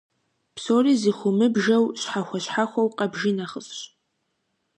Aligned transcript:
Псори 0.55 0.93
зэхыумыбжэу, 1.01 1.85
щхьэхуэ-щхьэхуэу 2.01 2.93
къэбжи 2.97 3.31
нэхъыфӏщ. 3.37 3.79